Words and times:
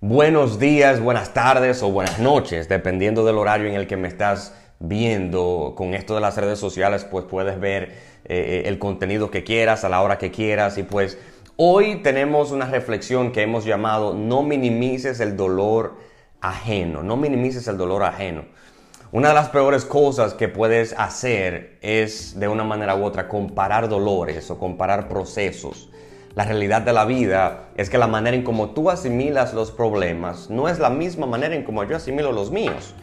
Buenos 0.00 0.60
días, 0.60 1.00
buenas 1.00 1.34
tardes 1.34 1.82
o 1.82 1.90
buenas 1.90 2.20
noches, 2.20 2.68
dependiendo 2.68 3.24
del 3.24 3.36
horario 3.36 3.66
en 3.66 3.74
el 3.74 3.88
que 3.88 3.96
me 3.96 4.06
estás 4.06 4.54
viendo. 4.78 5.74
Con 5.76 5.92
esto 5.92 6.14
de 6.14 6.20
las 6.20 6.36
redes 6.36 6.60
sociales, 6.60 7.04
pues 7.04 7.24
puedes 7.24 7.58
ver 7.58 7.96
eh, 8.24 8.62
el 8.66 8.78
contenido 8.78 9.32
que 9.32 9.42
quieras 9.42 9.82
a 9.82 9.88
la 9.88 10.00
hora 10.00 10.16
que 10.16 10.30
quieras. 10.30 10.78
Y 10.78 10.84
pues 10.84 11.18
hoy 11.56 11.96
tenemos 11.96 12.52
una 12.52 12.66
reflexión 12.66 13.32
que 13.32 13.42
hemos 13.42 13.64
llamado 13.64 14.14
No 14.14 14.44
minimices 14.44 15.18
el 15.18 15.36
dolor 15.36 15.96
ajeno. 16.40 17.02
No 17.02 17.16
minimices 17.16 17.66
el 17.66 17.76
dolor 17.76 18.04
ajeno. 18.04 18.44
Una 19.10 19.30
de 19.30 19.34
las 19.34 19.48
peores 19.48 19.84
cosas 19.84 20.32
que 20.32 20.46
puedes 20.46 20.92
hacer 20.96 21.76
es 21.82 22.38
de 22.38 22.46
una 22.46 22.62
manera 22.62 22.94
u 22.94 23.02
otra 23.02 23.26
comparar 23.26 23.88
dolores 23.88 24.48
o 24.48 24.60
comparar 24.60 25.08
procesos 25.08 25.90
la 26.38 26.44
realidad 26.44 26.82
de 26.82 26.92
la 26.92 27.04
vida 27.04 27.64
es 27.76 27.90
que 27.90 27.98
la 27.98 28.06
manera 28.06 28.36
en 28.36 28.44
como 28.44 28.70
tú 28.70 28.90
asimilas 28.90 29.54
los 29.54 29.72
problemas 29.72 30.48
no 30.48 30.68
es 30.68 30.78
la 30.78 30.88
misma 30.88 31.26
manera 31.26 31.56
en 31.56 31.64
como 31.64 31.82
yo 31.82 31.96
asimilo 31.96 32.30
los 32.30 32.52
míos. 32.52 32.94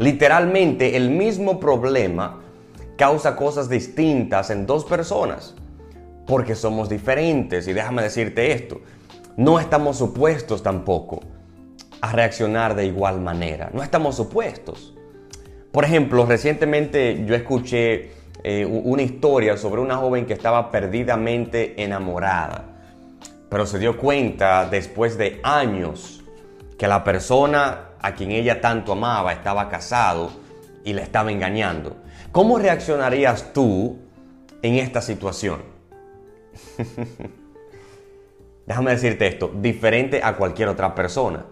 Literalmente 0.00 0.96
el 0.96 1.08
mismo 1.08 1.60
problema 1.60 2.40
causa 2.96 3.36
cosas 3.36 3.68
distintas 3.68 4.50
en 4.50 4.66
dos 4.66 4.84
personas 4.84 5.54
porque 6.26 6.56
somos 6.56 6.88
diferentes 6.88 7.68
y 7.68 7.72
déjame 7.72 8.02
decirte 8.02 8.50
esto, 8.50 8.80
no 9.36 9.60
estamos 9.60 9.98
supuestos 9.98 10.64
tampoco 10.64 11.20
a 12.00 12.10
reaccionar 12.10 12.74
de 12.74 12.86
igual 12.86 13.20
manera, 13.20 13.70
no 13.72 13.84
estamos 13.84 14.16
supuestos. 14.16 14.92
Por 15.70 15.84
ejemplo, 15.84 16.26
recientemente 16.26 17.24
yo 17.26 17.36
escuché 17.36 18.10
eh, 18.42 18.66
una 18.66 19.02
historia 19.02 19.56
sobre 19.56 19.80
una 19.80 19.98
joven 19.98 20.26
que 20.26 20.32
estaba 20.32 20.72
perdidamente 20.72 21.80
enamorada 21.80 22.71
pero 23.52 23.66
se 23.66 23.78
dio 23.78 23.98
cuenta 23.98 24.64
después 24.64 25.18
de 25.18 25.38
años 25.42 26.24
que 26.78 26.88
la 26.88 27.04
persona 27.04 27.90
a 28.00 28.14
quien 28.14 28.30
ella 28.30 28.62
tanto 28.62 28.92
amaba 28.92 29.30
estaba 29.30 29.68
casado 29.68 30.30
y 30.84 30.94
le 30.94 31.02
estaba 31.02 31.30
engañando. 31.30 31.98
¿Cómo 32.32 32.58
reaccionarías 32.58 33.52
tú 33.52 33.98
en 34.62 34.76
esta 34.76 35.02
situación? 35.02 35.60
Déjame 38.66 38.92
decirte 38.92 39.26
esto, 39.26 39.52
diferente 39.54 40.22
a 40.24 40.34
cualquier 40.34 40.68
otra 40.68 40.94
persona. 40.94 41.44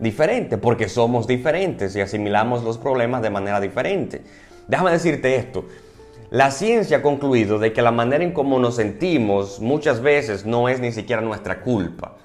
Diferente 0.00 0.58
porque 0.58 0.88
somos 0.88 1.28
diferentes 1.28 1.94
y 1.94 2.00
asimilamos 2.00 2.64
los 2.64 2.78
problemas 2.78 3.22
de 3.22 3.30
manera 3.30 3.60
diferente. 3.60 4.24
Déjame 4.66 4.90
decirte 4.90 5.36
esto, 5.36 5.66
la 6.34 6.50
ciencia 6.50 6.96
ha 6.96 7.02
concluido 7.02 7.60
de 7.60 7.72
que 7.72 7.80
la 7.80 7.92
manera 7.92 8.24
en 8.24 8.32
cómo 8.32 8.58
nos 8.58 8.74
sentimos 8.74 9.60
muchas 9.60 10.00
veces 10.00 10.44
no 10.44 10.68
es 10.68 10.80
ni 10.80 10.90
siquiera 10.90 11.22
nuestra 11.22 11.60
culpa. 11.60 12.16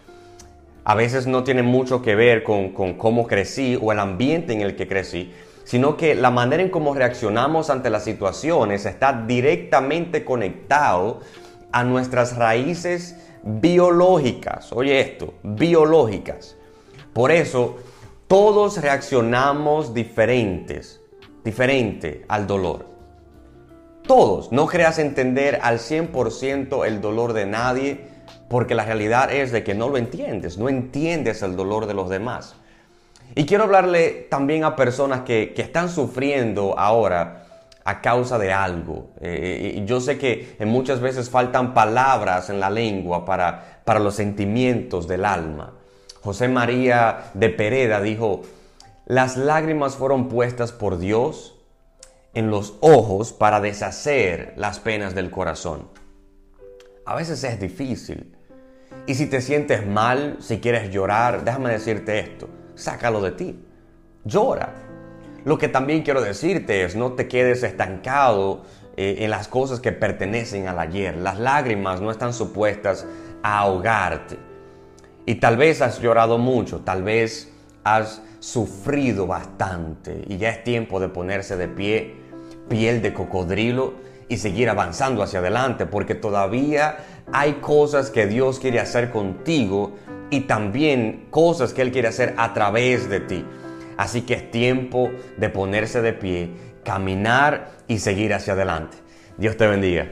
A 0.83 0.95
veces 0.95 1.27
no 1.27 1.43
tiene 1.43 1.61
mucho 1.61 2.01
que 2.01 2.15
ver 2.15 2.41
con, 2.41 2.71
cómo 2.71 3.27
crecí 3.27 3.77
o 3.79 3.91
el 3.91 3.99
ambiente 3.99 4.51
en 4.51 4.61
el 4.61 4.75
que 4.75 4.87
crecí, 4.87 5.31
sino 5.63 5.95
que 5.95 6.15
la 6.15 6.31
manera 6.31 6.63
en 6.63 6.69
cómo 6.69 6.95
reaccionamos 6.95 7.69
ante 7.69 7.91
las 7.91 8.03
situaciones 8.03 8.87
está 8.87 9.13
directamente 9.27 10.25
conectado 10.25 11.19
a 11.71 11.83
nuestras 11.83 12.35
raíces 12.35 13.15
biológicas. 13.43 14.73
Oye 14.73 14.99
esto, 15.01 15.35
biológicas. 15.43 16.57
Por 17.13 17.29
eso, 17.29 17.77
todos 18.27 18.81
reaccionamos 18.81 19.93
diferentes, 19.93 20.99
diferente 21.43 22.25
al 22.27 22.47
dolor. 22.47 22.98
Todos. 24.09 24.51
No 24.51 24.65
creas 24.65 24.97
entender 24.97 25.59
al 25.61 25.77
100% 25.77 26.83
el 26.87 26.99
dolor 26.99 27.33
de 27.33 27.45
nadie, 27.45 28.07
porque 28.49 28.73
la 28.73 28.83
realidad 28.83 29.31
es 29.31 29.51
de 29.51 29.63
que 29.63 29.75
no 29.75 29.87
lo 29.87 29.97
entiendes, 29.97 30.57
no 30.57 30.67
entiendes 30.67 31.43
el 31.43 31.55
dolor 31.55 31.85
de 31.85 31.93
los 31.93 32.09
demás. 32.09 32.55
Y 33.35 33.45
quiero 33.45 33.65
hablarle 33.65 34.25
también 34.31 34.63
a 34.63 34.75
personas 34.75 35.21
que, 35.21 35.53
están 35.55 35.89
sufriendo 35.89 36.73
ahora 36.79 37.45
a 37.85 38.01
causa 38.01 38.39
de 38.39 38.51
algo. 38.51 39.11
Eh, 39.21 39.75
y 39.75 39.85
yo 39.85 40.01
sé 40.01 40.17
que 40.17 40.57
muchas 40.65 41.01
veces 41.01 41.29
faltan 41.29 41.75
palabras 41.75 42.49
en 42.49 42.59
la 42.59 42.71
lengua 42.71 43.25
para, 43.25 43.81
para 43.85 43.99
los 43.99 44.15
sentimientos 44.15 45.07
del 45.07 45.23
alma. 45.23 45.73
José 46.23 46.47
María 46.47 47.29
de 47.35 47.49
Pereda 47.49 48.01
dijo, 48.01 48.41
las 49.05 49.37
lágrimas 49.37 49.97
fueron 49.97 50.29
puestas 50.29 50.71
por 50.71 50.97
Dios 50.97 51.58
en 52.33 52.51
los 52.51 52.77
ojos 52.81 53.33
para 53.33 53.59
deshacer 53.59 54.53
las 54.55 54.79
penas 54.79 55.15
del 55.15 55.31
corazón. 55.31 55.89
A 57.05 57.15
veces 57.15 57.43
es 57.43 57.59
difícil. 57.59 58.35
Y 59.07 59.15
si 59.15 59.25
te 59.25 59.41
sientes 59.41 59.85
mal, 59.85 60.37
si 60.39 60.59
quieres 60.59 60.91
llorar, 60.91 61.43
déjame 61.43 61.71
decirte 61.71 62.19
esto, 62.19 62.49
sácalo 62.75 63.21
de 63.21 63.31
ti. 63.31 63.65
Llora. 64.25 64.73
Lo 65.45 65.57
que 65.57 65.69
también 65.69 66.03
quiero 66.03 66.21
decirte 66.21 66.83
es, 66.83 66.95
no 66.95 67.13
te 67.13 67.27
quedes 67.27 67.63
estancado 67.63 68.63
eh, 68.97 69.17
en 69.19 69.31
las 69.31 69.47
cosas 69.47 69.79
que 69.79 69.91
pertenecen 69.91 70.67
al 70.67 70.77
ayer. 70.79 71.15
Las 71.17 71.39
lágrimas 71.39 72.01
no 72.01 72.11
están 72.11 72.33
supuestas 72.33 73.07
a 73.41 73.59
ahogarte. 73.59 74.37
Y 75.25 75.35
tal 75.35 75.57
vez 75.57 75.81
has 75.81 76.01
llorado 76.01 76.37
mucho, 76.37 76.81
tal 76.81 77.03
vez 77.03 77.51
has 77.95 78.21
sufrido 78.39 79.27
bastante 79.27 80.23
y 80.27 80.37
ya 80.37 80.49
es 80.49 80.63
tiempo 80.63 80.99
de 80.99 81.09
ponerse 81.09 81.57
de 81.57 81.67
pie, 81.67 82.15
piel 82.69 83.01
de 83.01 83.13
cocodrilo 83.13 83.93
y 84.27 84.37
seguir 84.37 84.69
avanzando 84.69 85.23
hacia 85.23 85.39
adelante 85.39 85.85
porque 85.85 86.15
todavía 86.15 86.97
hay 87.31 87.53
cosas 87.53 88.09
que 88.09 88.27
Dios 88.27 88.59
quiere 88.59 88.79
hacer 88.79 89.11
contigo 89.11 89.95
y 90.29 90.41
también 90.41 91.27
cosas 91.29 91.73
que 91.73 91.81
Él 91.81 91.91
quiere 91.91 92.07
hacer 92.07 92.33
a 92.37 92.53
través 92.53 93.09
de 93.09 93.19
ti. 93.19 93.45
Así 93.97 94.21
que 94.21 94.35
es 94.35 94.51
tiempo 94.51 95.09
de 95.37 95.49
ponerse 95.49 96.01
de 96.01 96.13
pie, 96.13 96.51
caminar 96.83 97.71
y 97.87 97.99
seguir 97.99 98.33
hacia 98.33 98.53
adelante. 98.53 98.97
Dios 99.37 99.57
te 99.57 99.67
bendiga. 99.67 100.07